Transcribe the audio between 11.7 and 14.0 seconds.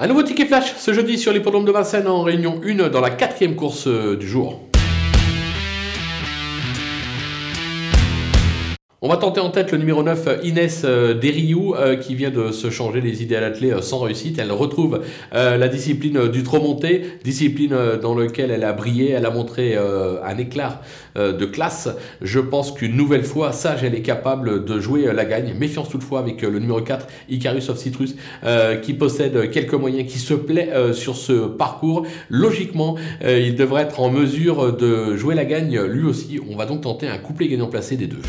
euh, qui vient de se changer les idées à l'athlée euh, sans